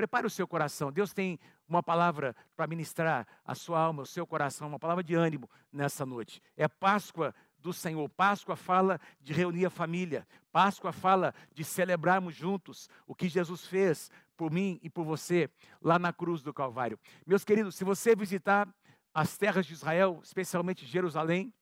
[0.00, 0.90] Prepare o seu coração.
[0.90, 1.38] Deus tem
[1.68, 6.06] uma palavra para ministrar a sua alma, o seu coração, uma palavra de ânimo nessa
[6.06, 6.42] noite.
[6.56, 8.08] É Páscoa do Senhor.
[8.08, 10.26] Páscoa fala de reunir a família.
[10.50, 15.50] Páscoa fala de celebrarmos juntos o que Jesus fez por mim e por você
[15.82, 16.98] lá na cruz do Calvário.
[17.26, 18.66] Meus queridos, se você visitar
[19.12, 21.52] as terras de Israel, especialmente Jerusalém,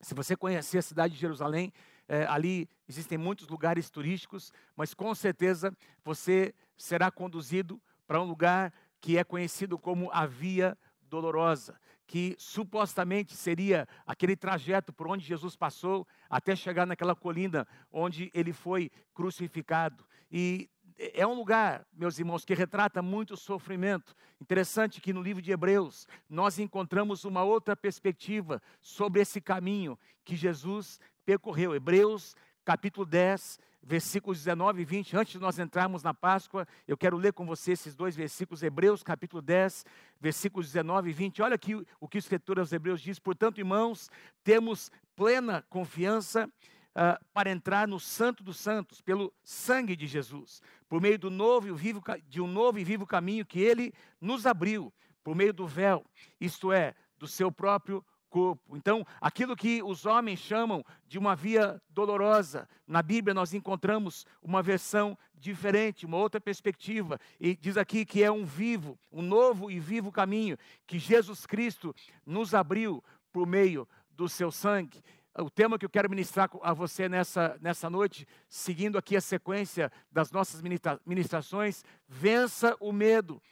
[0.00, 1.70] se você conhecer a cidade de Jerusalém,
[2.08, 8.72] é, ali existem muitos lugares turísticos, mas com certeza você será conduzido para um lugar
[9.00, 15.56] que é conhecido como a Via Dolorosa, que supostamente seria aquele trajeto por onde Jesus
[15.56, 20.04] passou até chegar naquela colina onde ele foi crucificado.
[20.30, 20.68] E
[20.98, 24.14] é um lugar, meus irmãos, que retrata muito sofrimento.
[24.40, 30.36] Interessante que no livro de Hebreus nós encontramos uma outra perspectiva sobre esse caminho que
[30.36, 31.74] Jesus percorreu.
[31.74, 35.16] Hebreus capítulo 10, versículos 19 e 20.
[35.16, 39.02] Antes de nós entrarmos na Páscoa, eu quero ler com você esses dois versículos, Hebreus
[39.02, 39.86] capítulo 10,
[40.20, 41.42] versículos 19 e 20.
[41.42, 44.10] Olha aqui o que o escritor aos Hebreus diz: Portanto, irmãos,
[44.42, 51.00] temos plena confiança uh, para entrar no Santo dos Santos, pelo sangue de Jesus, por
[51.00, 54.92] meio do novo e vivo, de um novo e vivo caminho que ele nos abriu,
[55.22, 56.04] por meio do véu,
[56.40, 58.04] isto é, do seu próprio
[58.36, 58.76] corpo.
[58.76, 64.62] Então, aquilo que os homens chamam de uma via dolorosa, na Bíblia nós encontramos uma
[64.62, 69.80] versão diferente, uma outra perspectiva, e diz aqui que é um vivo, um novo e
[69.80, 71.94] vivo caminho que Jesus Cristo
[72.26, 75.02] nos abriu por meio do seu sangue
[75.38, 79.92] o tema que eu quero ministrar a você nessa, nessa noite, seguindo aqui a sequência
[80.10, 80.62] das nossas
[81.04, 83.42] ministrações, vença o medo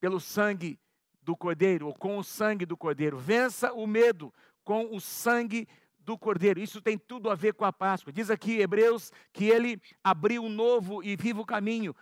[0.00, 0.78] pelo sangue
[1.22, 3.18] do Cordeiro, ou com o sangue do Cordeiro.
[3.18, 4.32] Vença o medo
[4.64, 5.68] com o sangue
[5.98, 6.60] do Cordeiro.
[6.60, 8.12] Isso tem tudo a ver com a Páscoa.
[8.12, 11.94] Diz aqui Hebreus que ele abriu um novo e vivo caminho,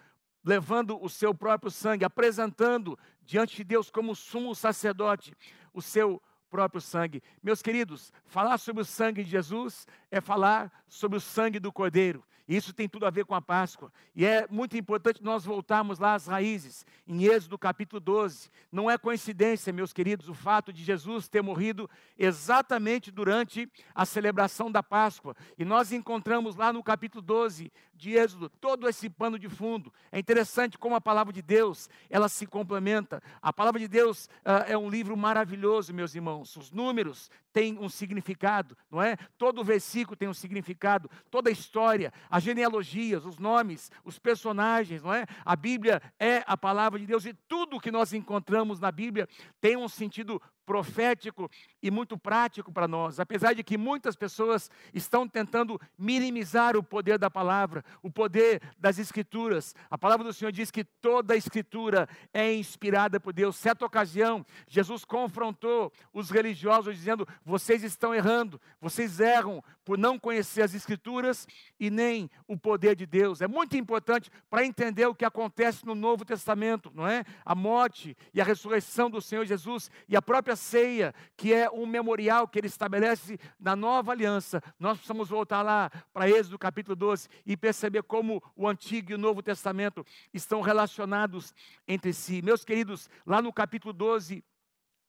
[0.45, 5.35] levando o seu próprio sangue, apresentando diante de Deus como sumo sacerdote
[5.75, 7.23] o seu próprio sangue.
[7.43, 12.25] Meus queridos, falar sobre o sangue de Jesus é falar sobre o sangue do Cordeiro.
[12.49, 13.93] Isso tem tudo a ver com a Páscoa.
[14.17, 18.49] E é muito importante nós voltarmos lá às raízes, em Êxodo capítulo 12.
[18.73, 24.73] Não é coincidência, meus queridos, o fato de Jesus ter morrido exatamente durante a celebração
[24.73, 25.37] da Páscoa.
[25.59, 29.93] E nós encontramos lá no capítulo 12 de Êxodo todo esse pano de fundo.
[30.11, 33.23] É interessante como a palavra de Deus, ela se complementa.
[33.43, 36.38] A palavra de Deus uh, é um livro maravilhoso, meus irmãos.
[36.43, 39.17] Os números têm um significado, não é?
[39.37, 45.13] Todo versículo tem um significado, toda a história, as genealogias, os nomes, os personagens, não
[45.13, 45.27] é?
[45.45, 49.29] A Bíblia é a palavra de Deus e tudo que nós encontramos na Bíblia
[49.61, 51.51] tem um sentido profético
[51.83, 57.19] e muito prático para nós, apesar de que muitas pessoas estão tentando minimizar o poder
[57.19, 59.75] da palavra, o poder das escrituras.
[59.91, 63.57] A palavra do Senhor diz que toda a escritura é inspirada por Deus.
[63.57, 70.61] Certa ocasião, Jesus confrontou os religiosos dizendo: "Vocês estão errando, vocês erram por não conhecer
[70.61, 71.49] as escrituras
[71.81, 73.41] e nem o poder de Deus".
[73.41, 77.25] É muito importante para entender o que acontece no Novo Testamento, não é?
[77.43, 81.87] A morte e a ressurreição do Senhor Jesus e a própria ceia, que é um
[81.87, 84.63] memorial que ele estabelece na nova aliança.
[84.79, 89.19] Nós precisamos voltar lá para Êxodo capítulo 12 e perceber como o Antigo e o
[89.19, 90.05] Novo Testamento
[90.35, 91.55] estão relacionados
[91.87, 92.43] entre si.
[92.43, 94.45] Meus queridos, lá no capítulo 12,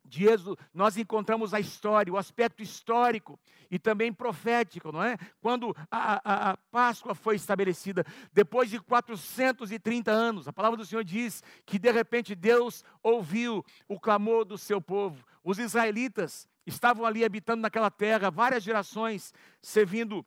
[0.10, 3.40] de Êxodo, nós encontramos a história, o aspecto histórico
[3.70, 5.18] e também profético, não é?
[5.40, 8.04] Quando a, a, a, Páscoa foi estabelecida,
[8.34, 14.00] depois de 430 anos, a palavra do Senhor diz que de repente Deus ouviu o
[14.00, 15.24] clamor do seu povo.
[15.44, 20.26] Os israelitas estavam ali habitando naquela terra, várias gerações, servindo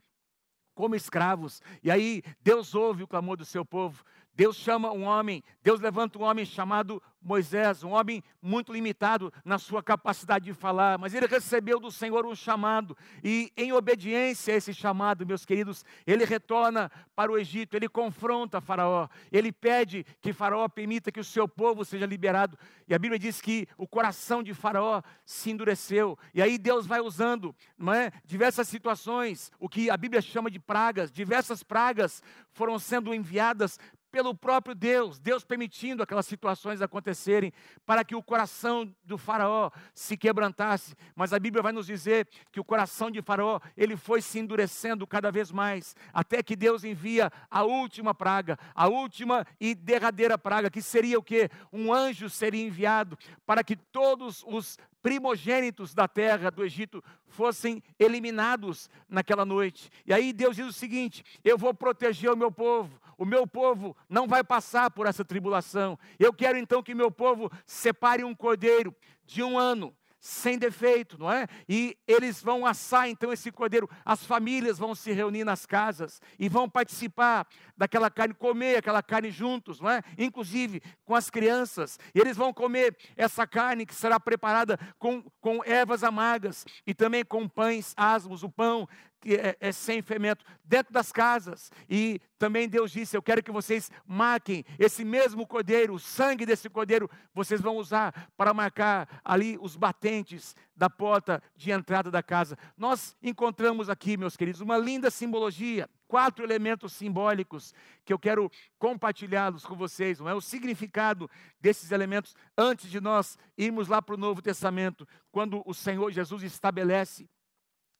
[0.75, 1.61] como escravos.
[1.83, 4.05] E aí Deus ouve o clamor do seu povo.
[4.35, 9.59] Deus chama um homem, Deus levanta um homem chamado Moisés, um homem muito limitado na
[9.59, 14.57] sua capacidade de falar, mas ele recebeu do Senhor um chamado, e em obediência a
[14.57, 20.33] esse chamado, meus queridos, ele retorna para o Egito, ele confronta Faraó, ele pede que
[20.33, 22.59] Faraó permita que o seu povo seja liberado,
[22.89, 27.01] e a Bíblia diz que o coração de Faraó se endureceu, e aí Deus vai
[27.01, 32.79] usando não é, diversas situações, o que a Bíblia chama de pragas, diversas pragas foram
[32.79, 33.79] sendo enviadas
[34.13, 37.51] pelo próprio Deus, Deus permitindo aquelas situações acontecerem
[37.87, 40.95] para que o coração do faraó se quebrantasse.
[41.17, 45.07] Mas a Bíblia vai nos dizer que o coração de faraó, ele foi se endurecendo
[45.07, 50.71] cada vez mais, até que Deus envia a última praga, a última e derradeira praga,
[50.71, 51.49] que seria o que?
[51.73, 53.17] Um anjo seria enviado
[53.47, 59.91] para que todos os primogênitos da terra do Egito fossem eliminados naquela noite.
[60.07, 63.97] E aí Deus diz o seguinte: eu vou proteger o meu povo, o meu povo
[64.13, 65.99] não vai passar por essa tribulação.
[66.19, 68.95] Eu quero então que meu povo separe um cordeiro
[69.25, 71.49] de um ano sem defeito, não é?
[71.69, 76.49] E eles vão assar então esse cordeiro, as famílias vão se reunir nas casas e
[76.49, 77.45] vão participar
[77.77, 80.01] daquela carne, comer aquela carne juntos, não é?
[80.17, 85.65] Inclusive com as crianças, e eles vão comer essa carne que será preparada com, com
[85.65, 88.89] ervas amargas e também com pães asmos, o pão
[89.27, 91.71] é, é, sem fermento, dentro das casas.
[91.89, 96.69] E também Deus disse: Eu quero que vocês marquem esse mesmo cordeiro, o sangue desse
[96.69, 102.59] cordeiro, vocês vão usar para marcar ali os batentes da porta de entrada da casa.
[102.77, 105.89] Nós encontramos aqui, meus queridos, uma linda simbologia.
[106.09, 107.73] Quatro elementos simbólicos
[108.05, 110.35] que eu quero compartilhá-los com vocês, não é?
[110.35, 115.73] O significado desses elementos antes de nós irmos lá para o Novo Testamento, quando o
[115.73, 117.27] Senhor Jesus estabelece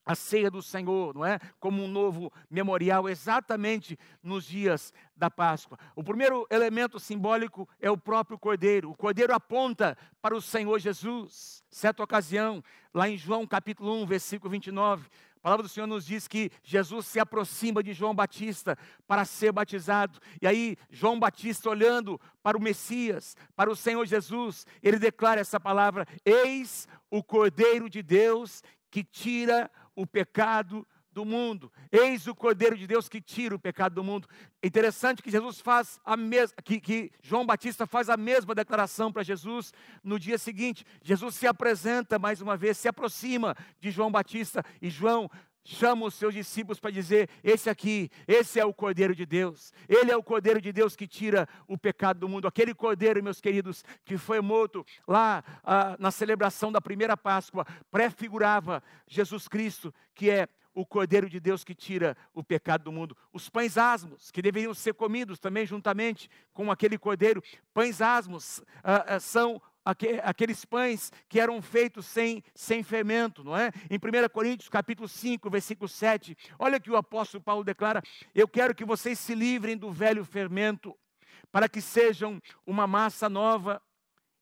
[0.05, 1.39] a ceia do Senhor, não é?
[1.61, 5.79] Como um novo memorial, exatamente nos dias da Páscoa.
[5.95, 8.91] O primeiro elemento simbólico é o próprio cordeiro.
[8.91, 11.63] O cordeiro aponta para o Senhor Jesus.
[11.71, 12.63] Certa ocasião,
[12.93, 17.07] lá em João capítulo 1, versículo 29, a palavra do Senhor nos diz que Jesus
[17.07, 18.79] se aproxima de João Batista
[19.09, 20.21] para ser batizado.
[20.41, 25.59] E aí, João Batista, olhando para o Messias, para o Senhor Jesus, ele declara essa
[25.59, 31.71] palavra: Eis o Cordeiro de Deus que tira o pecado do mundo.
[31.91, 34.27] Eis o Cordeiro de Deus que tira o pecado do mundo.
[34.63, 39.23] Interessante que Jesus faz a mesma, que, que João Batista faz a mesma declaração para
[39.23, 39.73] Jesus
[40.03, 40.85] no dia seguinte.
[41.03, 45.31] Jesus se apresenta mais uma vez, se aproxima de João Batista e João
[45.65, 50.11] chama os seus discípulos para dizer: Esse aqui, esse é o Cordeiro de Deus, ele
[50.11, 52.47] é o Cordeiro de Deus que tira o pecado do mundo.
[52.47, 58.83] Aquele Cordeiro, meus queridos, que foi morto lá ah, na celebração da primeira Páscoa, prefigurava
[59.07, 63.17] Jesus Cristo, que é o Cordeiro de Deus que tira o pecado do mundo.
[63.33, 67.43] Os pães asmos, que deveriam ser comidos também juntamente com aquele Cordeiro,
[67.75, 73.71] pães asmos ah, ah, são aqueles pães que eram feitos sem, sem fermento, não é?
[73.91, 78.03] Em 1 Coríntios capítulo 5, versículo 7, olha que o apóstolo Paulo declara:
[78.35, 80.97] Eu quero que vocês se livrem do velho fermento,
[81.51, 83.83] para que sejam uma massa nova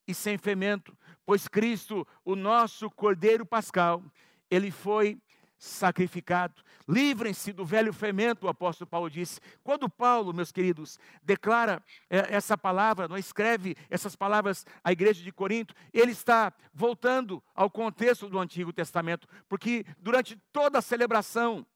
[0.06, 4.02] e sem fermento, pois Cristo, o nosso Cordeiro Pascal,
[4.50, 5.18] ele foi
[5.60, 6.62] sacrificado.
[6.88, 9.38] Livrem-se do velho fermento, o apóstolo Paulo disse.
[9.62, 15.30] Quando Paulo, meus queridos, declara é, essa palavra, não escreve essas palavras à igreja de
[15.30, 21.66] Corinto, ele está voltando ao contexto do Antigo Testamento, porque durante toda a celebração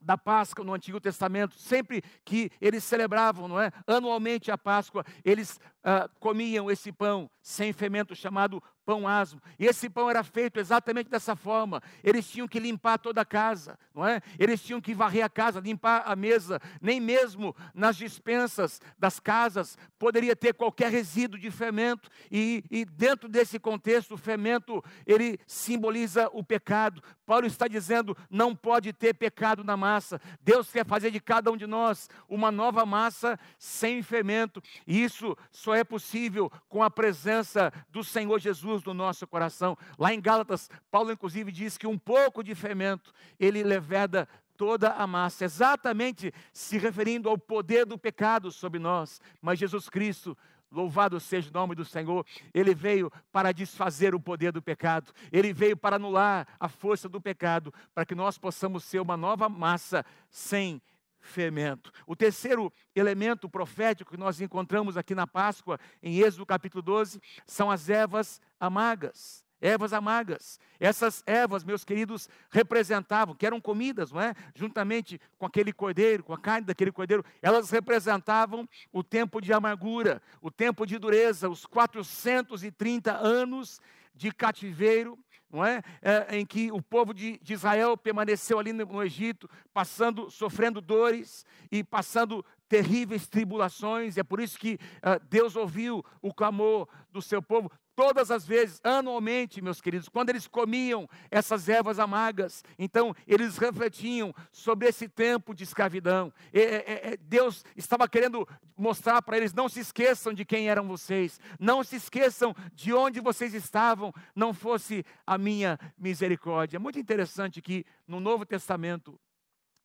[0.00, 5.60] da Páscoa no Antigo Testamento, sempre que eles celebravam, não é, anualmente a Páscoa, eles
[5.82, 9.38] ah, comiam esse pão sem fermento chamado pão asmo.
[9.58, 11.82] E esse pão era feito exatamente dessa forma.
[12.02, 14.22] Eles tinham que limpar toda a casa, não é?
[14.38, 16.58] Eles tinham que varrer a casa, limpar a mesa.
[16.80, 22.08] Nem mesmo nas dispensas das casas poderia ter qualquer resíduo de fermento.
[22.32, 27.02] E, e dentro desse contexto, o fermento ele simboliza o pecado.
[27.26, 30.18] Paulo está dizendo: não pode ter pecado na massa.
[30.40, 34.62] Deus quer fazer de cada um de nós uma nova massa sem fermento.
[34.86, 39.76] E isso só é possível com a presença do Senhor Jesus no nosso coração.
[39.98, 45.06] Lá em Gálatas, Paulo inclusive diz que um pouco de fermento, ele leveda toda a
[45.06, 49.20] massa, exatamente se referindo ao poder do pecado sobre nós.
[49.40, 50.36] Mas Jesus Cristo,
[50.70, 55.52] louvado seja o nome do Senhor, ele veio para desfazer o poder do pecado, ele
[55.52, 60.04] veio para anular a força do pecado, para que nós possamos ser uma nova massa
[60.28, 60.82] sem
[61.20, 61.92] fermento.
[62.06, 67.70] O terceiro elemento profético que nós encontramos aqui na Páscoa, em Êxodo capítulo 12, são
[67.70, 69.44] as ervas amargas.
[69.60, 70.60] Ervas amargas.
[70.78, 74.32] Essas ervas, meus queridos, representavam, que eram comidas, não é?
[74.54, 80.22] Juntamente com aquele cordeiro, com a carne daquele cordeiro, elas representavam o tempo de amargura,
[80.40, 83.80] o tempo de dureza, os 430 anos
[84.14, 85.18] de cativeiro
[85.50, 85.82] não é?
[86.02, 86.38] é?
[86.38, 91.44] em que o povo de, de, Israel permaneceu ali no, no Egito, passando, sofrendo dores
[91.70, 94.18] e passando terríveis tribulações.
[94.18, 98.80] É por isso que uh, Deus ouviu o clamor do seu povo todas as vezes,
[98.84, 105.52] anualmente, meus queridos, quando eles comiam essas ervas amargas, então eles refletiam sobre esse tempo
[105.52, 106.32] de escravidão.
[106.54, 110.86] E, e, e, Deus estava querendo mostrar para eles: não se esqueçam de quem eram
[110.86, 116.76] vocês, não se esqueçam de onde vocês estavam, não fosse a minha misericórdia.
[116.76, 119.18] É muito interessante que no Novo Testamento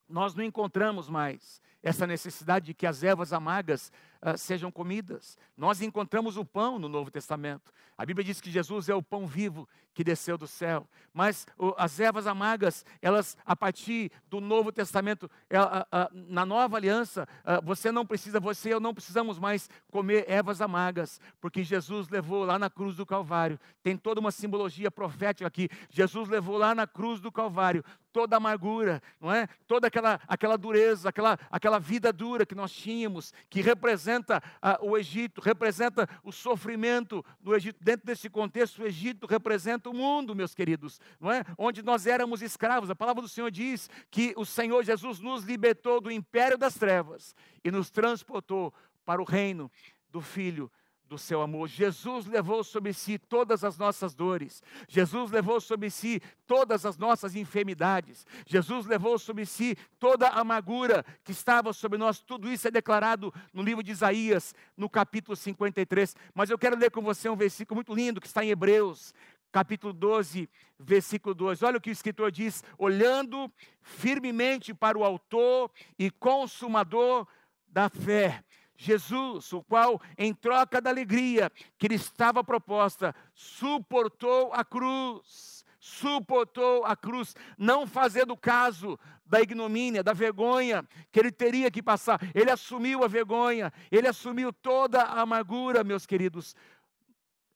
[0.07, 3.91] nós não encontramos mais essa necessidade de que as ervas amargas
[4.23, 5.37] uh, sejam comidas.
[5.57, 7.71] Nós encontramos o pão no Novo Testamento.
[7.97, 10.87] A Bíblia diz que Jesus é o pão vivo que desceu do céu.
[11.13, 17.27] Mas uh, as ervas amargas, elas, a partir do Novo Testamento, uh, na nova aliança,
[17.63, 22.45] você não precisa, você e eu não precisamos mais comer ervas amargas, porque Jesus levou
[22.45, 23.59] lá na cruz do Calvário.
[23.83, 25.69] Tem toda uma simbologia profética aqui.
[25.89, 29.47] Jesus levou lá na cruz do Calvário toda a amargura, não é?
[29.67, 34.12] Toda aquela, aquela dureza, aquela, aquela vida dura que nós tínhamos, que representa
[34.61, 37.83] ah, o Egito, representa o sofrimento do Egito.
[37.83, 41.43] Dentro desse contexto, o Egito representa o mundo, meus queridos, não é?
[41.57, 42.89] Onde nós éramos escravos.
[42.89, 47.35] A palavra do Senhor diz que o Senhor Jesus nos libertou do império das trevas
[47.63, 48.73] e nos transportou
[49.05, 49.71] para o reino
[50.11, 50.71] do Filho
[51.13, 51.67] do seu amor.
[51.67, 54.63] Jesus levou sobre si todas as nossas dores.
[54.87, 58.25] Jesus levou sobre si todas as nossas enfermidades.
[58.47, 62.19] Jesus levou sobre si toda a amargura que estava sobre nós.
[62.19, 66.15] Tudo isso é declarado no livro de Isaías, no capítulo 53.
[66.33, 69.13] Mas eu quero ler com você um versículo muito lindo que está em Hebreus,
[69.51, 71.61] capítulo 12, versículo 2.
[71.61, 73.51] Olha o que o escritor diz: olhando
[73.83, 77.27] firmemente para o Autor e Consumador
[77.67, 78.43] da fé
[78.75, 86.85] Jesus, o qual, em troca da alegria que lhe estava proposta, suportou a cruz, suportou
[86.85, 92.19] a cruz, não fazendo caso da ignomínia, da vergonha que ele teria que passar.
[92.33, 96.55] Ele assumiu a vergonha, ele assumiu toda a amargura, meus queridos,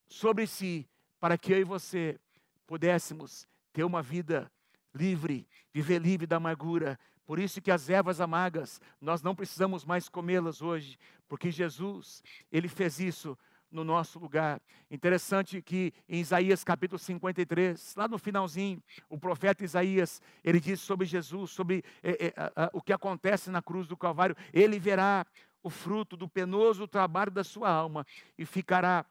[0.07, 0.87] sobre si,
[1.19, 2.19] para que eu e você
[2.65, 4.51] pudéssemos ter uma vida
[4.93, 10.07] livre, viver livre da amargura, por isso que as ervas amargas, nós não precisamos mais
[10.07, 13.37] comê-las hoje, porque Jesus, ele fez isso
[13.69, 14.61] no nosso lugar.
[14.89, 21.05] Interessante que em Isaías capítulo 53, lá no finalzinho, o profeta Isaías, ele diz sobre
[21.05, 24.35] Jesus, sobre é, é, a, o que acontece na cruz do Calvário.
[24.53, 25.25] Ele verá
[25.61, 28.07] o fruto do penoso trabalho da sua alma
[28.37, 29.05] e ficará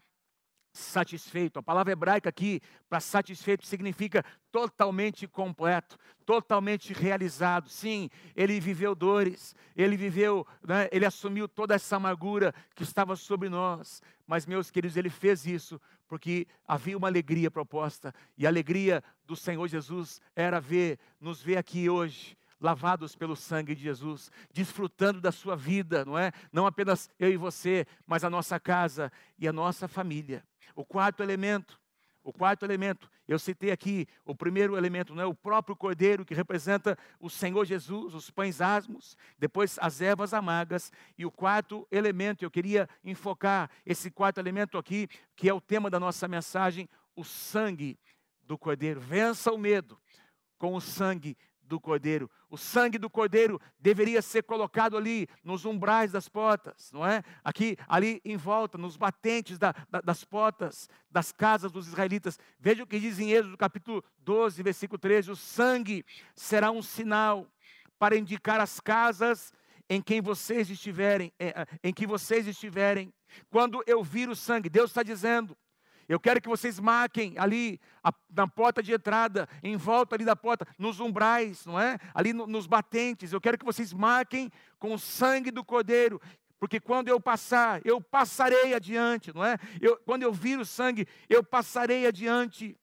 [0.76, 1.58] satisfeito.
[1.58, 7.68] A palavra hebraica aqui para satisfeito significa totalmente completo, totalmente realizado.
[7.68, 13.48] Sim, ele viveu dores, ele viveu, né, ele assumiu toda essa amargura que estava sobre
[13.48, 14.02] nós.
[14.26, 19.34] Mas, meus queridos, ele fez isso porque havia uma alegria proposta, e a alegria do
[19.34, 25.30] Senhor Jesus era ver, nos ver aqui hoje lavados pelo sangue de Jesus, desfrutando da
[25.30, 26.32] sua vida, não é?
[26.52, 30.42] Não apenas eu e você, mas a nossa casa e a nossa família.
[30.74, 31.80] O quarto elemento,
[32.22, 36.34] o quarto elemento, eu citei aqui o primeiro elemento, não é o próprio cordeiro que
[36.34, 42.44] representa o Senhor Jesus, os pães asmos, depois as ervas amargas e o quarto elemento,
[42.44, 47.24] eu queria enfocar esse quarto elemento aqui, que é o tema da nossa mensagem, o
[47.24, 47.98] sangue
[48.42, 49.00] do cordeiro.
[49.00, 49.98] Vença o medo
[50.58, 52.30] com o sangue do cordeiro.
[52.48, 57.22] O sangue do cordeiro deveria ser colocado ali nos umbrais das portas, não é?
[57.44, 62.38] Aqui, ali em volta, nos batentes da, da, das portas das casas dos israelitas.
[62.58, 66.04] Veja o que diz em Êxodo capítulo 12, versículo 13: o sangue
[66.34, 67.46] será um sinal
[67.98, 69.52] para indicar as casas
[69.88, 71.32] em quem vocês estiverem,
[71.82, 73.12] em que vocês estiverem.
[73.50, 75.56] Quando eu vir o sangue, Deus está dizendo,
[76.08, 80.36] eu quero que vocês marquem ali a, na porta de entrada, em volta ali da
[80.36, 81.98] porta, nos umbrais, não é?
[82.14, 83.32] Ali no, nos batentes.
[83.32, 86.20] Eu quero que vocês marquem com o sangue do cordeiro.
[86.58, 89.58] Porque quando eu passar, eu passarei adiante, não é?
[89.80, 92.76] Eu, quando eu vir o sangue, eu passarei adiante.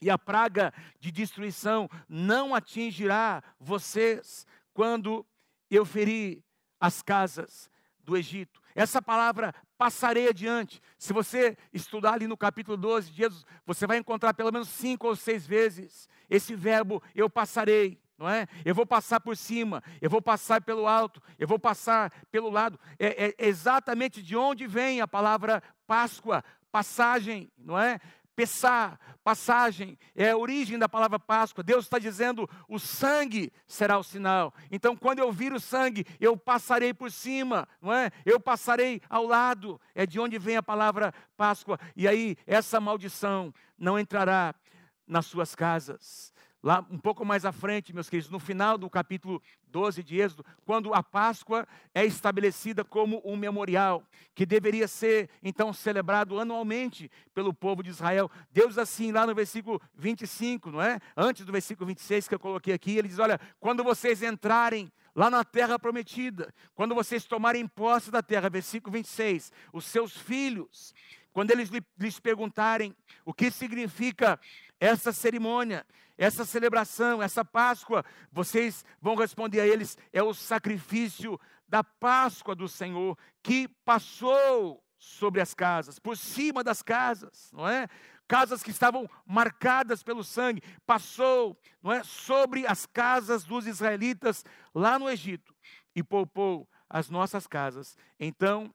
[0.00, 5.26] E a praga de destruição não atingirá vocês quando
[5.70, 6.42] eu ferir
[6.80, 8.60] as casas do Egito.
[8.74, 10.82] Essa palavra passarei adiante.
[10.98, 15.06] Se você estudar ali no capítulo 12 de Jesus, você vai encontrar pelo menos cinco
[15.06, 17.98] ou seis vezes esse verbo eu passarei.
[18.18, 18.48] Não é?
[18.64, 22.78] Eu vou passar por cima, eu vou passar pelo alto, eu vou passar pelo lado.
[22.98, 26.42] É, é exatamente de onde vem a palavra Páscoa,
[26.72, 28.00] passagem, não é?
[28.38, 31.64] Pessar, passagem, é a origem da palavra Páscoa.
[31.64, 34.54] Deus está dizendo: o sangue será o sinal.
[34.70, 38.12] Então, quando eu vir o sangue, eu passarei por cima, não é?
[38.24, 39.80] Eu passarei ao lado.
[39.92, 41.80] É de onde vem a palavra Páscoa.
[41.96, 44.54] E aí, essa maldição não entrará
[45.04, 46.32] nas suas casas.
[46.60, 50.44] Lá um pouco mais à frente, meus queridos, no final do capítulo 12 de Êxodo,
[50.64, 54.02] quando a Páscoa é estabelecida como um memorial,
[54.34, 58.28] que deveria ser então celebrado anualmente pelo povo de Israel.
[58.50, 60.98] Deus, assim, lá no versículo 25, não é?
[61.16, 65.30] Antes do versículo 26 que eu coloquei aqui, ele diz: Olha, quando vocês entrarem lá
[65.30, 70.92] na terra prometida, quando vocês tomarem posse da terra, versículo 26, os seus filhos
[71.32, 72.94] quando eles lhes perguntarem
[73.24, 74.38] o que significa
[74.80, 81.84] essa cerimônia, essa celebração, essa Páscoa, vocês vão responder a eles: é o sacrifício da
[81.84, 87.86] Páscoa do Senhor que passou sobre as casas, por cima das casas, não é?
[88.26, 94.44] Casas que estavam marcadas pelo sangue, passou, não é, sobre as casas dos israelitas
[94.74, 95.54] lá no Egito
[95.94, 97.96] e poupou as nossas casas.
[98.18, 98.74] Então,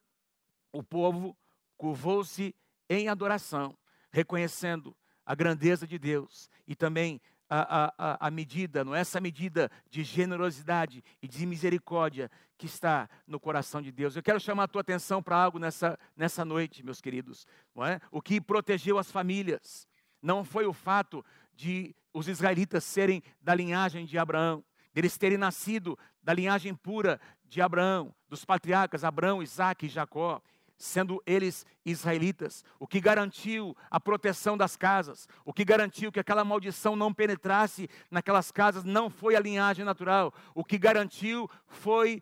[0.71, 1.37] o povo
[1.83, 2.55] curvou-se
[2.89, 3.77] em adoração,
[4.09, 9.69] reconhecendo a grandeza de Deus e também a, a, a, medida, não é essa medida
[9.89, 14.15] de generosidade e de misericórdia que está no coração de Deus.
[14.15, 17.45] Eu quero chamar a tua atenção para algo nessa, nessa noite, meus queridos.
[17.75, 17.99] Não é?
[18.09, 19.85] O que protegeu as famílias
[20.21, 21.23] não foi o fato
[21.53, 24.63] de os israelitas serem da linhagem de Abraão,
[24.93, 30.41] deles terem nascido da linhagem pura de Abraão, dos patriarcas Abraão, Isaac e Jacó
[30.83, 36.43] sendo eles israelitas, o que garantiu a proteção das casas, o que garantiu que aquela
[36.43, 42.21] maldição não penetrasse naquelas casas não foi a linhagem natural, o que garantiu foi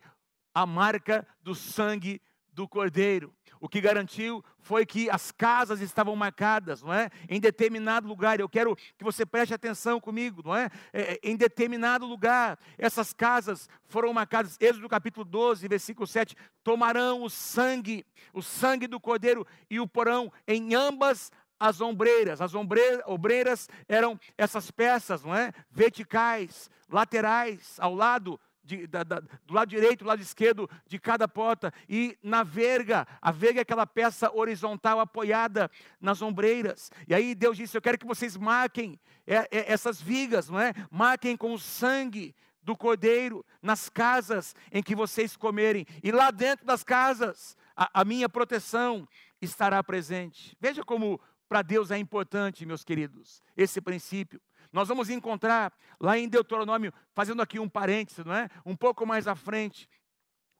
[0.54, 3.34] a marca do sangue do cordeiro.
[3.60, 7.10] O que garantiu foi que as casas estavam marcadas, não é?
[7.28, 8.40] Em determinado lugar.
[8.40, 10.68] Eu quero que você preste atenção comigo, não é?
[10.92, 14.56] é, é em determinado lugar, essas casas foram marcadas.
[14.60, 16.36] Êxodo capítulo 12, versículo 7.
[16.62, 22.40] Tomarão o sangue, o sangue do cordeiro e o porão em ambas as ombreiras.
[22.40, 25.52] As ombreiras eram essas peças, não é?
[25.70, 28.40] Verticais, laterais, ao lado
[28.76, 33.06] de, da, da, do lado direito, do lado esquerdo de cada porta, e na verga,
[33.20, 36.90] a verga é aquela peça horizontal apoiada nas ombreiras.
[37.06, 40.72] E aí Deus disse: Eu quero que vocês marquem é, é, essas vigas, não é?
[40.90, 46.64] Marquem com o sangue do cordeiro nas casas em que vocês comerem, e lá dentro
[46.64, 49.06] das casas, a, a minha proteção
[49.40, 50.56] estará presente.
[50.60, 54.40] Veja como para Deus é importante, meus queridos, esse princípio.
[54.72, 58.48] Nós vamos encontrar lá em Deuteronômio, fazendo aqui um parênteses, não é?
[58.64, 59.88] Um pouco mais à frente,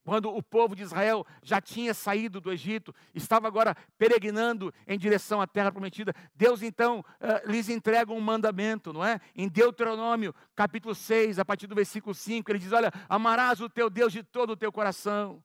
[0.04, 5.40] quando o povo de Israel já tinha saído do Egito, estava agora peregrinando em direção
[5.40, 9.20] à terra prometida, Deus então uh, lhes entrega um mandamento, não é?
[9.34, 13.88] Em Deuteronômio, capítulo 6, a partir do versículo 5, ele diz: Olha, amarás o teu
[13.88, 15.42] Deus de todo o teu coração,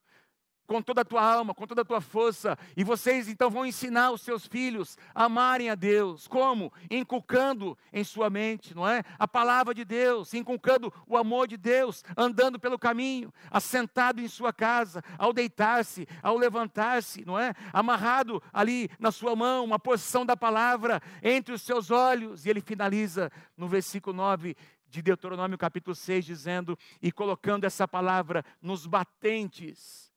[0.68, 4.10] com toda a tua alma, com toda a tua força, e vocês então vão ensinar
[4.10, 6.28] os seus filhos a amarem a Deus.
[6.28, 6.70] Como?
[6.90, 9.02] Inculcando em sua mente, não é?
[9.18, 14.52] A palavra de Deus, inculcando o amor de Deus, andando pelo caminho, assentado em sua
[14.52, 17.54] casa, ao deitar-se, ao levantar-se, não é?
[17.72, 22.60] Amarrado ali na sua mão, uma porção da palavra entre os seus olhos, e ele
[22.60, 24.54] finaliza no versículo 9
[24.86, 30.08] de Deuteronômio capítulo 6, dizendo: E colocando essa palavra nos batentes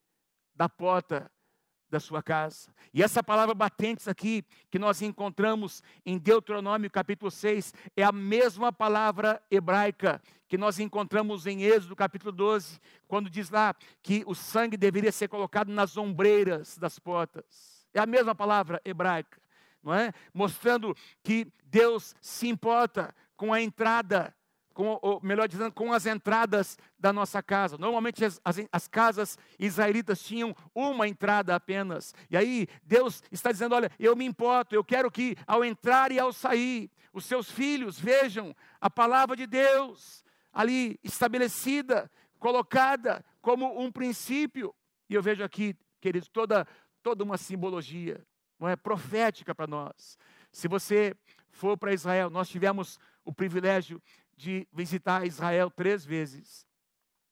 [0.61, 1.31] da porta
[1.89, 2.71] da sua casa.
[2.93, 8.71] E essa palavra batentes aqui, que nós encontramos em Deuteronômio capítulo 6, é a mesma
[8.71, 14.77] palavra hebraica que nós encontramos em Êxodo capítulo 12, quando diz lá que o sangue
[14.77, 17.87] deveria ser colocado nas ombreiras das portas.
[17.91, 19.41] É a mesma palavra hebraica,
[19.81, 20.13] não é?
[20.31, 24.31] Mostrando que Deus se importa com a entrada
[24.73, 27.77] com, ou melhor dizendo, com as entradas da nossa casa.
[27.77, 32.13] Normalmente as, as, as, casas israelitas tinham uma entrada apenas.
[32.29, 36.19] E aí Deus está dizendo: olha, eu me importo, eu quero que ao entrar e
[36.19, 43.91] ao sair, os seus filhos vejam a palavra de Deus ali estabelecida, colocada como um
[43.91, 44.73] princípio.
[45.09, 46.67] E eu vejo aqui, queridos, toda,
[47.01, 48.25] toda uma simbologia,
[48.59, 50.17] não é profética para nós.
[50.51, 51.15] Se você
[51.49, 54.01] for para Israel, nós tivemos o privilégio
[54.41, 56.65] de visitar Israel três vezes.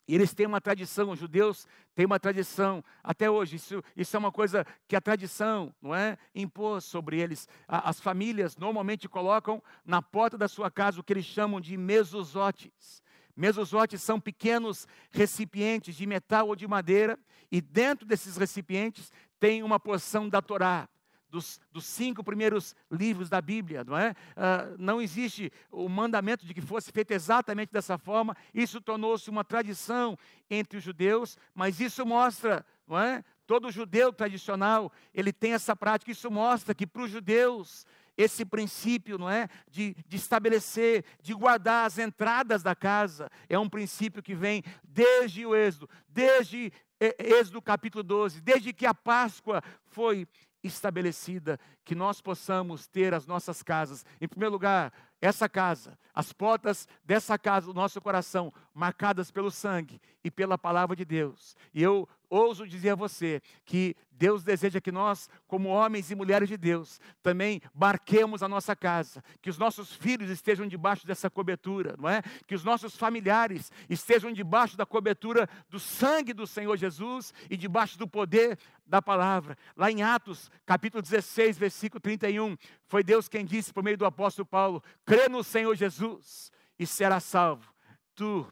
[0.07, 4.19] E eles têm uma tradição, os judeus têm uma tradição, até hoje, isso, isso é
[4.19, 6.17] uma coisa que a tradição, não é?
[6.33, 7.47] Impôs sobre eles.
[7.67, 13.03] as famílias normalmente colocam na porta da sua casa o que eles chamam de mesozotes.
[13.35, 17.17] Mesozotes são pequenos recipientes de metal ou de madeira,
[17.51, 20.89] e dentro desses recipientes tem uma porção da Torá
[21.29, 24.11] dos, dos, cinco primeiros livros da Bíblia, não é?
[24.11, 28.35] Uh, não existe o mandamento de que fosse feito exatamente dessa forma.
[28.53, 30.17] Isso tornou-se uma tradição
[30.49, 33.23] entre os judeus, mas isso mostra, não é?
[33.45, 36.11] Todo judeu tradicional ele tem essa prática.
[36.11, 37.85] Isso mostra que para os judeus
[38.17, 43.69] esse princípio, não é, de, de estabelecer, de guardar as entradas da casa, é um
[43.69, 46.69] princípio que vem desde o Êxodo, desde
[47.17, 50.27] Êxodo capítulo 12, desde que a Páscoa foi
[50.63, 56.87] estabelecida, que nós possamos ter as nossas casas, em primeiro lugar, essa casa, as portas
[57.03, 61.57] dessa casa, o nosso coração, marcadas pelo sangue e pela palavra de Deus.
[61.73, 66.47] E eu ouso dizer a você que Deus deseja que nós, como homens e mulheres
[66.47, 71.95] de Deus, também marquemos a nossa casa, que os nossos filhos estejam debaixo dessa cobertura,
[71.97, 72.21] não é?
[72.45, 77.97] Que os nossos familiares estejam debaixo da cobertura do sangue do Senhor Jesus e debaixo
[77.97, 79.57] do poder da palavra.
[79.77, 84.45] Lá em Atos, capítulo 16, versículo 31, foi Deus quem disse por meio do apóstolo
[84.45, 87.71] Paulo: "Crê no Senhor Jesus e será salvo,
[88.15, 88.51] tu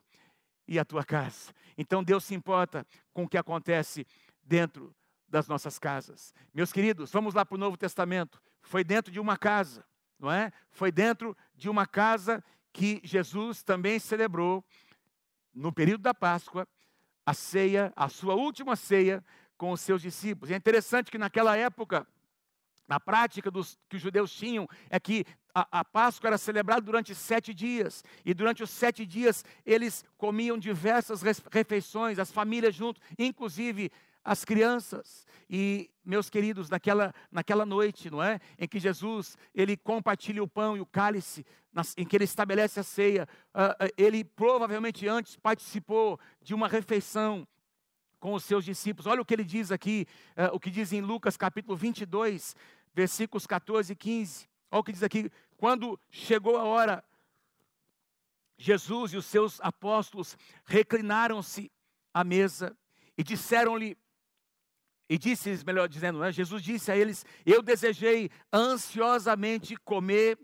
[0.68, 1.52] e a tua casa".
[1.76, 4.06] Então Deus se importa com o que acontece
[4.44, 4.96] dentro
[5.28, 6.34] das nossas casas.
[6.54, 8.40] Meus queridos, vamos lá para o Novo Testamento.
[8.62, 9.84] Foi dentro de uma casa,
[10.20, 10.52] não é?
[10.70, 14.64] Foi dentro de uma casa que Jesus também celebrou
[15.54, 16.68] no período da Páscoa
[17.26, 19.24] a ceia, a sua última ceia
[19.58, 20.52] com os seus discípulos.
[20.52, 22.08] É interessante que naquela época,
[22.88, 27.14] na prática dos, que os judeus tinham, é que a, a, Páscoa era celebrada durante
[27.14, 31.22] sete dias, e durante os sete dias eles comiam diversas
[31.52, 33.92] refeições, as famílias juntos, inclusive
[34.24, 35.26] as crianças.
[35.50, 38.40] E, meus queridos, naquela, naquela noite, não é?
[38.60, 42.80] Em que Jesus, ele compartilha o pão e o cálice, nas, em que ele estabelece
[42.80, 47.48] a ceia, uh, ele provavelmente antes participou de uma refeição
[48.20, 49.08] com os seus discípulos.
[49.08, 52.56] Olha o que ele diz aqui, uh, o que diz em Lucas capítulo 22,
[52.98, 54.50] versículos 14 e 15.
[54.72, 57.04] Olha o que diz aqui, quando chegou a hora,
[58.58, 61.72] Jesus e os seus apóstolos reclinaram-se
[62.12, 62.76] à mesa
[63.16, 63.96] e disseram-lhe
[65.08, 70.40] e disse-lhes, melhor dizendo, né, Jesus disse a eles: Eu desejei ansiosamente comer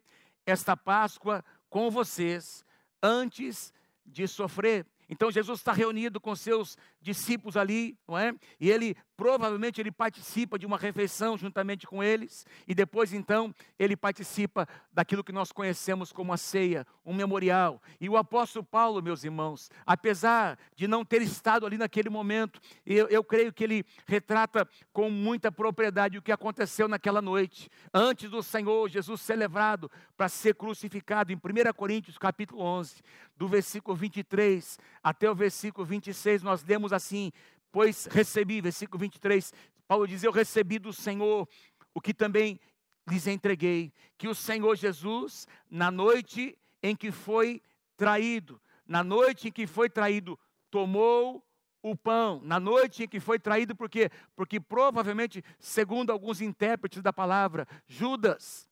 [0.45, 2.63] esta Páscoa com vocês
[3.01, 3.73] antes
[4.05, 4.85] de sofrer.
[5.13, 8.33] Então Jesus está reunido com seus discípulos ali, não é?
[8.59, 13.95] E ele provavelmente ele participa de uma refeição juntamente com eles e depois então ele
[13.95, 17.79] participa daquilo que nós conhecemos como a ceia, um memorial.
[18.01, 23.07] E o apóstolo Paulo, meus irmãos, apesar de não ter estado ali naquele momento, eu,
[23.07, 28.41] eu creio que ele retrata com muita propriedade o que aconteceu naquela noite, antes do
[28.41, 31.39] Senhor Jesus ser levado para ser crucificado em 1
[31.75, 32.95] Coríntios capítulo 11,
[33.37, 37.31] do versículo 23 até o versículo 26, nós lemos assim:
[37.71, 39.53] Pois recebi, versículo 23,
[39.87, 41.47] Paulo diz: Eu recebi do Senhor
[41.93, 42.59] o que também
[43.07, 47.61] lhes entreguei, que o Senhor Jesus, na noite em que foi
[47.97, 50.39] traído, na noite em que foi traído,
[50.71, 51.45] tomou
[51.81, 54.09] o pão, na noite em que foi traído, por quê?
[54.35, 58.69] Porque provavelmente, segundo alguns intérpretes da palavra, Judas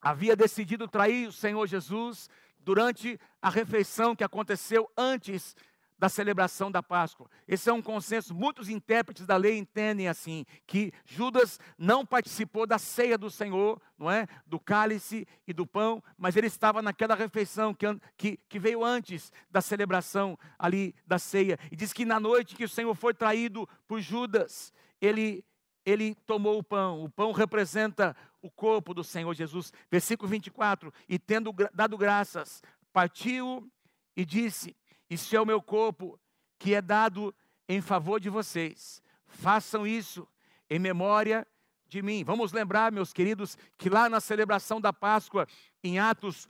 [0.00, 2.30] havia decidido trair o Senhor Jesus
[2.66, 5.54] durante a refeição que aconteceu antes
[5.96, 7.30] da celebração da Páscoa.
[7.46, 12.76] Esse é um consenso, muitos intérpretes da lei entendem assim, que Judas não participou da
[12.76, 14.26] ceia do Senhor, não é?
[14.44, 19.32] Do cálice e do pão, mas ele estava naquela refeição que, que, que veio antes
[19.48, 21.58] da celebração ali da ceia.
[21.70, 25.44] E diz que na noite que o Senhor foi traído por Judas, ele
[25.86, 27.04] ele tomou o pão.
[27.04, 29.72] O pão representa o corpo do Senhor Jesus.
[29.88, 30.92] Versículo 24.
[31.08, 32.60] E tendo dado graças,
[32.92, 33.70] partiu
[34.16, 34.76] e disse:
[35.08, 36.18] isso é o meu corpo
[36.58, 37.32] que é dado
[37.68, 39.00] em favor de vocês.
[39.26, 40.26] Façam isso
[40.68, 41.46] em memória
[41.88, 42.24] de mim.
[42.24, 45.46] Vamos lembrar, meus queridos, que lá na celebração da Páscoa,
[45.84, 46.48] em Atos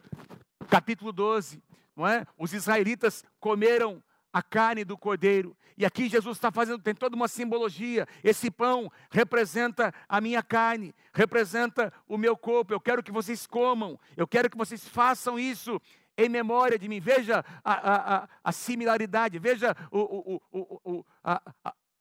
[0.70, 1.62] capítulo 12,
[1.94, 2.27] não é?
[2.38, 4.03] Os israelitas comeram
[4.37, 5.57] a carne do cordeiro.
[5.79, 8.07] E aqui Jesus está fazendo, tem toda uma simbologia.
[8.22, 12.75] Esse pão representa a minha carne, representa o meu corpo.
[12.75, 15.81] Eu quero que vocês comam, eu quero que vocês façam isso
[16.18, 17.01] em memória de mim.
[17.01, 21.40] Veja a, a, a similaridade, veja o, o, o, a,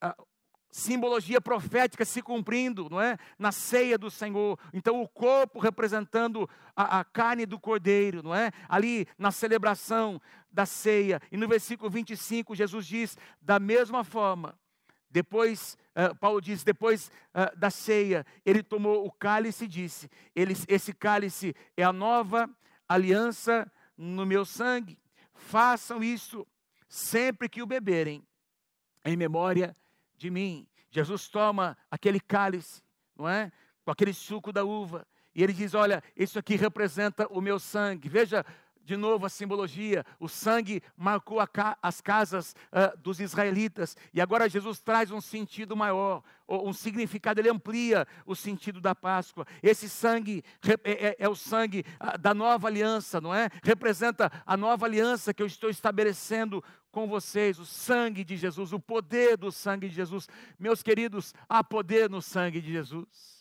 [0.01, 0.15] a
[0.75, 3.17] simbologia profética se cumprindo, não é?
[3.39, 4.59] Na ceia do Senhor.
[4.73, 8.51] Então o corpo representando a, a, carne do cordeiro, não é?
[8.67, 10.21] Ali na celebração
[10.55, 11.21] da ceia.
[11.29, 14.57] E no versículo 25 Jesus diz: da mesma forma,
[15.11, 20.55] depois uh, Paulo diz, depois uh, da ceia, ele tomou o cálice e disse: ele,
[20.67, 22.49] esse cálice é a nova
[22.87, 24.97] aliança no meu sangue.
[25.33, 26.47] Façam isso
[26.87, 28.25] sempre que o beberem,
[29.03, 29.75] em memória
[30.17, 30.65] de mim.
[30.89, 32.81] Jesus toma aquele cálice,
[33.17, 33.51] não é?
[33.83, 38.07] Com aquele suco da uva, e ele diz: Olha, isso aqui representa o meu sangue.
[38.07, 38.45] Veja
[38.85, 40.05] de novo a simbologia.
[40.19, 43.97] O sangue marcou ca as casas uh, dos israelitas.
[44.13, 49.45] E agora Jesus traz um sentido maior, um significado, ele amplia o sentido da Páscoa.
[49.61, 50.43] Esse sangue
[50.83, 53.49] é, é, é o sangue uh, da nova aliança, não é?
[53.63, 58.79] Representa a nova aliança que eu estou estabelecendo com vocês, o sangue de Jesus, o
[58.79, 60.29] poder do sangue de Jesus.
[60.57, 63.34] Meus queridos, há poder no sangue de Jesus.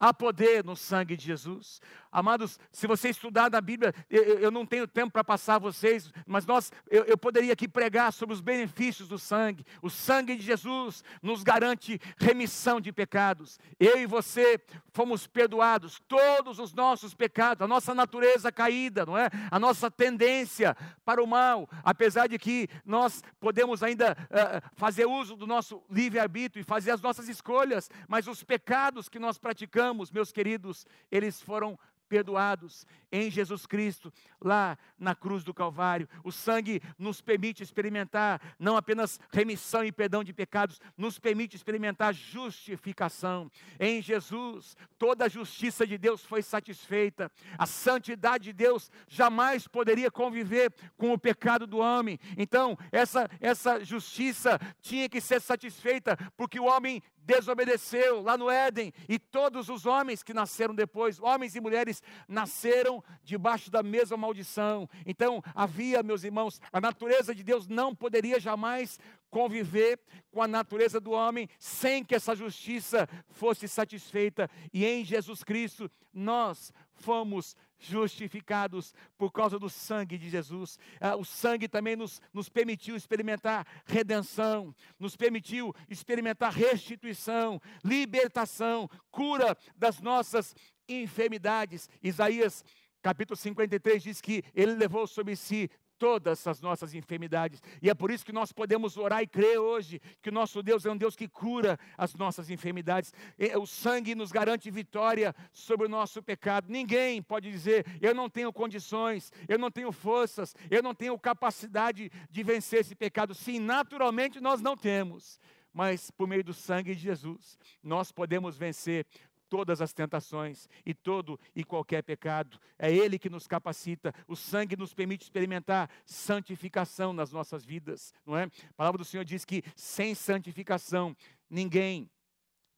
[0.00, 1.80] Há poder no sangue de Jesus.
[2.10, 6.10] Amados, se você estudar na Bíblia, eu, eu não tenho tempo para passar a vocês,
[6.26, 9.64] mas nós, eu, eu poderia aqui pregar sobre os benefícios do sangue.
[9.82, 13.58] O sangue de Jesus nos garante remissão de pecados.
[13.78, 14.60] Eu e você
[14.92, 19.28] fomos perdoados, todos os nossos pecados, a nossa natureza caída, não é?
[19.50, 25.36] A nossa tendência para o mal, apesar de que nós podemos ainda uh, fazer uso
[25.36, 30.32] do nosso livre-arbítrio e fazer as nossas escolhas, mas os pecados que nós praticamos, meus
[30.32, 36.08] queridos, eles foram perdoados em Jesus Cristo, lá na cruz do Calvário.
[36.24, 42.12] O sangue nos permite experimentar não apenas remissão e perdão de pecados, nos permite experimentar
[42.12, 43.50] justificação.
[43.78, 47.30] Em Jesus, toda a justiça de Deus foi satisfeita.
[47.56, 52.18] A santidade de Deus jamais poderia conviver com o pecado do homem.
[52.36, 58.90] Então, essa essa justiça tinha que ser satisfeita porque o homem desobedeceu lá no Éden,
[59.06, 64.88] e todos os homens que nasceram depois, homens e mulheres, nasceram debaixo da mesma maldição.
[65.04, 70.00] Então, havia, meus irmãos, a natureza de Deus não poderia jamais conviver
[70.32, 75.90] com a natureza do homem sem que essa justiça fosse satisfeita, e em Jesus Cristo
[76.14, 80.78] nós fomos justificados por causa do sangue de Jesus.
[81.00, 89.56] Ah, o sangue também nos, nos permitiu experimentar redenção, nos permitiu experimentar restituição, libertação, cura
[89.76, 90.54] das nossas
[90.88, 91.88] enfermidades.
[92.02, 92.64] Isaías
[93.00, 97.62] capítulo 53 diz que ele levou sobre si todas as nossas enfermidades.
[97.82, 100.86] E é por isso que nós podemos orar e crer hoje que o nosso Deus
[100.86, 103.12] é um Deus que cura as nossas enfermidades.
[103.60, 106.66] O sangue nos garante vitória sobre o nosso pecado.
[106.68, 112.10] Ninguém pode dizer, eu não tenho condições, eu não tenho forças, eu não tenho capacidade
[112.30, 113.34] de vencer esse pecado.
[113.34, 115.40] Sim, naturalmente nós não temos
[115.72, 119.06] mas por meio do sangue de Jesus, nós podemos vencer
[119.48, 122.58] todas as tentações e todo e qualquer pecado.
[122.78, 124.14] É Ele que nos capacita.
[124.26, 128.44] O sangue nos permite experimentar santificação nas nossas vidas, não é?
[128.44, 131.16] A palavra do Senhor diz que sem santificação
[131.50, 132.10] ninguém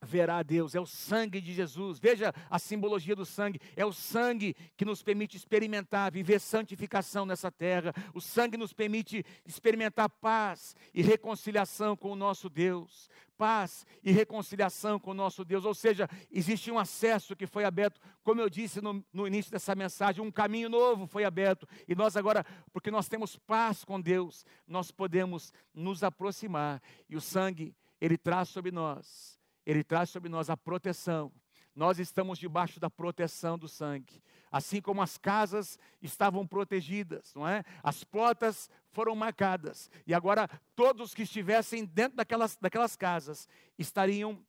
[0.02, 1.98] verá a Deus, é o sangue de Jesus.
[1.98, 7.50] Veja a simbologia do sangue, é o sangue que nos permite experimentar, viver santificação nessa
[7.50, 7.92] terra.
[8.14, 13.08] O sangue nos permite experimentar paz e reconciliação com o nosso Deus.
[13.36, 17.98] Paz e reconciliação com o nosso Deus, ou seja, existe um acesso que foi aberto,
[18.22, 22.18] como eu disse no, no início dessa mensagem, um caminho novo foi aberto, e nós
[22.18, 28.18] agora, porque nós temos paz com Deus, nós podemos nos aproximar, e o sangue, ele
[28.18, 29.39] traz sobre nós
[29.70, 31.32] ele traz sobre nós a proteção.
[31.76, 34.20] Nós estamos debaixo da proteção do sangue.
[34.50, 37.62] Assim como as casas estavam protegidas, não é?
[37.80, 39.88] As portas foram marcadas.
[40.04, 44.44] E agora todos que estivessem dentro daquelas, daquelas casas estariam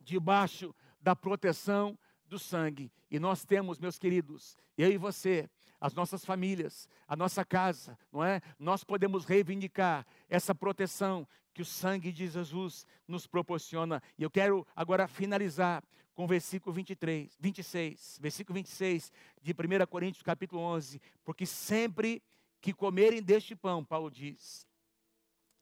[0.00, 2.90] debaixo da proteção do sangue.
[3.08, 5.48] E nós temos, meus queridos, eu e você,
[5.80, 8.40] as nossas famílias, a nossa casa, não é?
[8.58, 14.02] Nós podemos reivindicar essa proteção que o sangue de Jesus nos proporciona.
[14.16, 15.82] E eu quero agora finalizar
[16.14, 22.22] com o versículo 23, 26, versículo 26 de 1 Coríntios capítulo 11, porque sempre
[22.60, 24.66] que comerem deste pão, Paulo diz,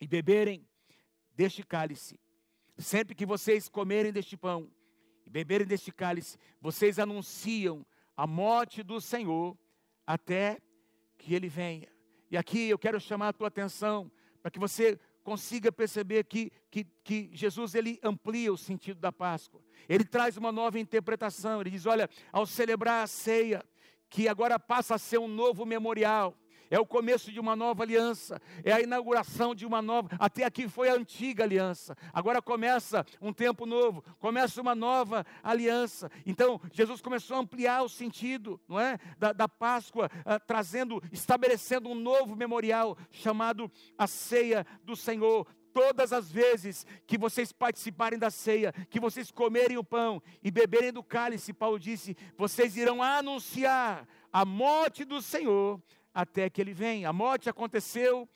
[0.00, 0.66] e beberem
[1.34, 2.18] deste cálice,
[2.78, 4.70] sempre que vocês comerem deste pão
[5.26, 7.84] e beberem deste cálice, vocês anunciam
[8.16, 9.56] a morte do Senhor
[10.06, 10.60] até
[11.18, 11.88] que ele venha.
[12.30, 14.10] E aqui eu quero chamar a tua atenção
[14.42, 19.60] para que você consiga perceber que, que, que Jesus ele amplia o sentido da Páscoa.
[19.88, 21.60] Ele traz uma nova interpretação.
[21.60, 23.64] Ele diz: olha, ao celebrar a ceia,
[24.08, 26.36] que agora passa a ser um novo memorial
[26.70, 30.10] é o começo de uma nova aliança, é a inauguração de uma nova.
[30.18, 36.10] Até aqui foi a antiga aliança, agora começa um tempo novo, começa uma nova aliança.
[36.24, 38.98] Então, Jesus começou a ampliar o sentido, não é?
[39.18, 46.10] Da, da Páscoa, uh, trazendo, estabelecendo um novo memorial chamado a ceia do Senhor todas
[46.10, 51.02] as vezes que vocês participarem da ceia, que vocês comerem o pão e beberem do
[51.02, 55.78] cálice, Paulo disse, vocês irão anunciar a morte do Senhor
[56.16, 57.10] até que ele venha.
[57.10, 58.26] A morte aconteceu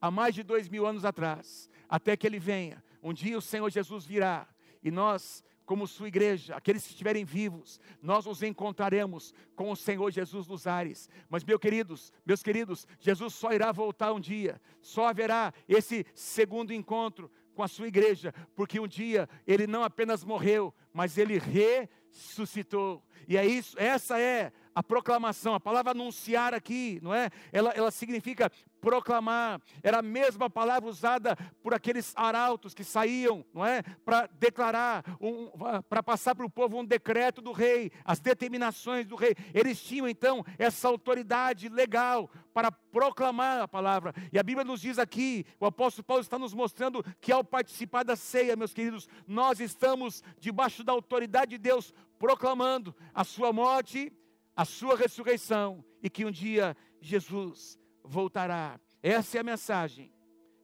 [0.00, 2.82] há mais de dois mil anos atrás, até que ele venha.
[3.00, 4.48] Um dia o Senhor Jesus virá
[4.82, 10.10] e nós, como sua igreja, aqueles que estiverem vivos, nós nos encontraremos com o Senhor
[10.10, 11.08] Jesus nos ares.
[11.30, 16.72] Mas, meus queridos, meus queridos, Jesus só irá voltar um dia, só haverá esse segundo
[16.72, 23.00] encontro com a sua igreja, porque um dia ele não apenas morreu, mas ele ressuscitou.
[23.28, 27.30] E é isso, essa é a proclamação, a palavra anunciar aqui, não é?
[27.52, 29.60] Ela, ela significa proclamar.
[29.82, 33.82] Era a mesma palavra usada por aqueles arautos que saíam, não é?
[34.04, 35.48] Para declarar, um,
[35.88, 39.36] para passar para o povo um decreto do rei, as determinações do rei.
[39.54, 44.12] Eles tinham então essa autoridade legal para proclamar a palavra.
[44.32, 48.02] E a Bíblia nos diz aqui, o apóstolo Paulo está nos mostrando que ao participar
[48.04, 54.12] da ceia, meus queridos, nós estamos debaixo da autoridade de Deus proclamando a sua morte
[54.54, 58.80] a sua ressurreição e que um dia Jesus voltará.
[59.02, 60.12] Essa é a mensagem.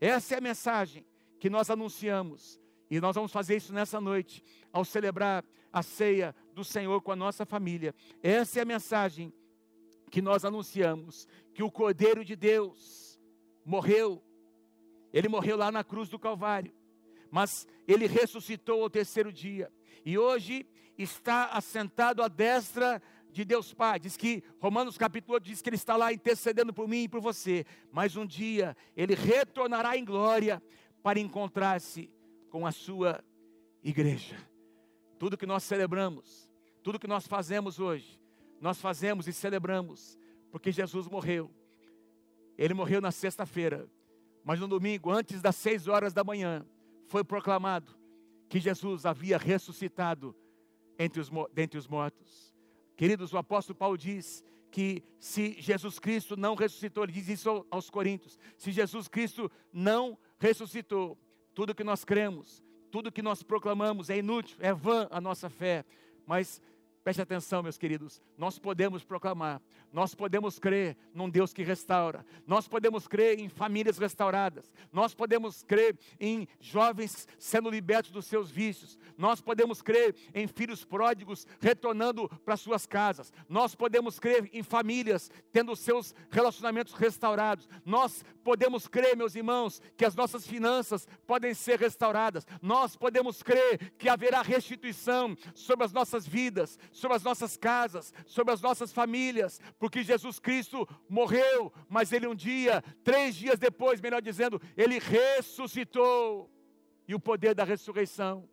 [0.01, 1.05] Essa é a mensagem
[1.39, 2.61] que nós anunciamos.
[2.91, 7.17] E nós vamos fazer isso nessa noite, ao celebrar a ceia do Senhor com a
[7.17, 7.95] nossa família.
[8.23, 9.33] Essa é a mensagem
[10.11, 13.21] que nós anunciamos: que o Cordeiro de Deus
[13.65, 14.23] morreu.
[15.13, 16.73] Ele morreu lá na cruz do Calvário,
[17.31, 19.71] mas ele ressuscitou ao terceiro dia.
[20.05, 23.01] E hoje está assentado à destra
[23.39, 24.01] de Deus Pai.
[24.01, 27.21] Diz que, Romanos capítulo 8 diz que Ele está lá intercedendo por mim e por
[27.21, 27.65] você.
[27.93, 30.61] Mas um dia Ele retornará em glória
[31.05, 32.11] para encontrar-se
[32.51, 33.23] com a sua
[33.81, 34.37] igreja.
[35.21, 36.51] Tudo que nós celebramos,
[36.83, 38.21] tudo que nós fazemos hoje,
[38.61, 40.19] nós fazemos e celebramos
[40.51, 41.49] porque Jesus morreu.
[42.57, 43.89] Ele morreu na sexta-feira,
[44.43, 46.67] mas no domingo, antes das seis horas da manhã,
[47.07, 47.97] foi proclamado
[48.49, 50.35] que Jesus havia ressuscitado
[50.99, 52.58] entre os, dentre os mortos.
[52.99, 57.89] Queridos, o apóstolo Paulo diz que se Jesus Cristo não ressuscitou, ele diz isso aos
[57.89, 61.17] Coríntios: se Jesus Cristo não ressuscitou,
[61.55, 65.85] tudo que nós cremos, tudo que nós proclamamos é inútil, é vã a nossa fé,
[66.27, 66.61] mas
[67.09, 68.21] Preste atenção, meus queridos.
[68.37, 73.97] Nós podemos proclamar, nós podemos crer num Deus que restaura, nós podemos crer em famílias
[73.97, 80.47] restauradas, nós podemos crer em jovens sendo libertos dos seus vícios, nós podemos crer em
[80.47, 87.67] filhos pródigos retornando para suas casas, nós podemos crer em famílias tendo seus relacionamentos restaurados,
[87.87, 93.93] nós podemos crer, meus irmãos, que as nossas finanças podem ser restauradas, nós podemos crer
[93.97, 99.61] que haverá restituição sobre as nossas vidas sobre as nossas casas, sobre as nossas famílias,
[99.79, 106.51] porque Jesus Cristo morreu, mas ele um dia, três dias depois, melhor dizendo, ele ressuscitou,
[107.07, 108.49] e o poder da ressurreição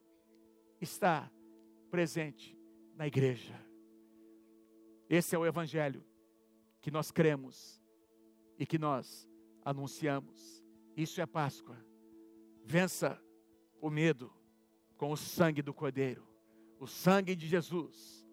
[0.79, 1.29] está
[1.91, 2.57] presente
[2.95, 3.53] na igreja.
[5.09, 6.05] Esse é o Evangelho
[6.81, 7.81] que nós cremos
[8.57, 9.29] e que nós
[9.63, 10.63] anunciamos.
[10.95, 11.77] Isso é Páscoa.
[12.63, 13.21] Vença
[13.81, 14.31] o medo
[14.95, 16.25] com o sangue do Cordeiro,
[16.79, 18.24] o sangue de Jesus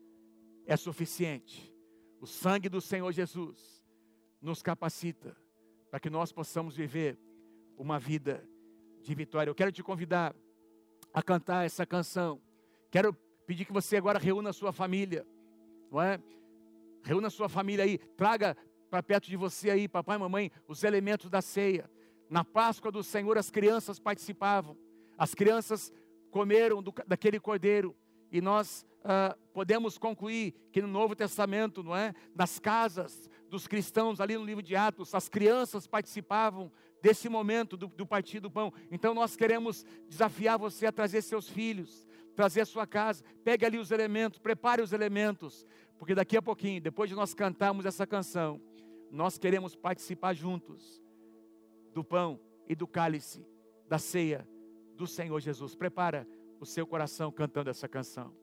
[0.66, 1.72] é suficiente.
[2.20, 3.83] O sangue do Senhor Jesus
[4.40, 5.37] nos capacita
[5.90, 7.18] para que nós possamos viver
[7.77, 8.46] uma vida
[9.01, 9.51] de vitória.
[9.51, 10.35] Eu quero te convidar
[11.12, 12.40] a cantar essa canção.
[12.90, 13.12] Quero
[13.46, 15.27] pedir que você agora reúna a sua família,
[15.90, 16.18] não é?
[17.03, 18.57] Reúna a sua família aí, traga
[18.88, 21.90] para perto de você aí, papai e mamãe, os elementos da ceia.
[22.31, 24.77] Na Páscoa do Senhor as crianças participavam,
[25.18, 25.92] as crianças
[26.31, 27.94] comeram do, daquele cordeiro
[28.31, 32.15] e nós uh, podemos concluir que no Novo Testamento, não é?
[32.35, 37.88] Nas casas dos cristãos, ali no livro de Atos, as crianças participavam desse momento do,
[37.88, 38.73] do partir do pão.
[38.91, 43.79] Então nós queremos desafiar você a trazer seus filhos, trazer a sua casa, pegue ali
[43.79, 45.67] os elementos, prepare os elementos,
[45.99, 48.61] porque daqui a pouquinho, depois de nós cantarmos essa canção,
[49.11, 51.03] nós queremos participar juntos
[51.93, 53.45] do pão e do cálice,
[53.87, 54.49] da ceia
[54.97, 55.75] do Senhor Jesus.
[55.75, 56.27] Prepara
[56.59, 58.42] o seu coração cantando essa canção.